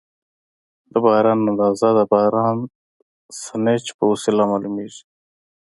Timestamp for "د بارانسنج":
1.97-3.83